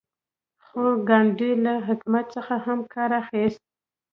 خو 0.65 0.83
ګاندي 1.07 1.51
له 1.65 1.73
حکمت 1.87 2.25
څخه 2.35 2.55
هم 2.65 2.79
کار 2.93 3.11
اخیست. 3.21 3.61